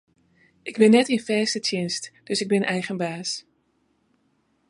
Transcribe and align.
Ik 0.69 0.75
bin 0.81 0.93
net 0.95 1.11
yn 1.15 1.25
fêste 1.27 1.59
tsjinst, 1.61 2.03
dus 2.27 2.41
ik 2.43 2.51
bin 2.53 2.69
eigen 2.75 2.97
baas. 3.03 3.31